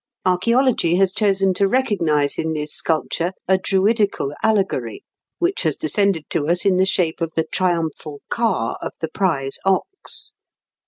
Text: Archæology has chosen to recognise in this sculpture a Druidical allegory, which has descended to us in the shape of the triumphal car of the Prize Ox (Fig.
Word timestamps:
Archæology 0.25 0.97
has 0.97 1.13
chosen 1.13 1.53
to 1.53 1.67
recognise 1.67 2.39
in 2.39 2.53
this 2.53 2.73
sculpture 2.73 3.33
a 3.47 3.59
Druidical 3.59 4.33
allegory, 4.41 5.03
which 5.37 5.61
has 5.61 5.75
descended 5.75 6.27
to 6.31 6.47
us 6.47 6.65
in 6.65 6.77
the 6.77 6.87
shape 6.87 7.21
of 7.21 7.31
the 7.35 7.43
triumphal 7.51 8.21
car 8.27 8.79
of 8.81 8.93
the 8.99 9.09
Prize 9.09 9.59
Ox 9.63 10.33
(Fig. 10.33 10.37